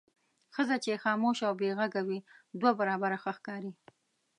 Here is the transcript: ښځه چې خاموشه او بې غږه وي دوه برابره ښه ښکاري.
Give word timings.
ښځه 0.55 0.75
چې 0.83 1.01
خاموشه 1.03 1.43
او 1.49 1.53
بې 1.59 1.69
غږه 1.79 2.01
وي 2.07 2.19
دوه 2.59 2.71
برابره 2.79 3.17
ښه 3.23 3.31
ښکاري. 3.37 3.71